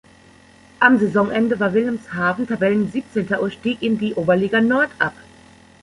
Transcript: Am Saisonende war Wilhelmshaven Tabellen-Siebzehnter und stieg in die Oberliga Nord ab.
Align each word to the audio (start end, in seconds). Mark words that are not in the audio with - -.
Am 0.79 0.97
Saisonende 0.97 1.59
war 1.59 1.75
Wilhelmshaven 1.75 2.47
Tabellen-Siebzehnter 2.47 3.39
und 3.39 3.53
stieg 3.53 3.83
in 3.83 3.99
die 3.99 4.15
Oberliga 4.15 4.59
Nord 4.59 4.89
ab. 4.97 5.13